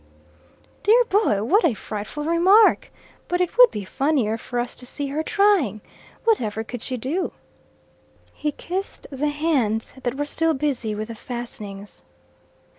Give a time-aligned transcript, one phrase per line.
[0.81, 2.91] "Dear boy, what a frightful remark!
[3.27, 5.79] But it would be funnier for us to see her trying.
[6.23, 7.33] Whatever could she do?"
[8.33, 12.03] He kissed the hands that were still busy with the fastenings.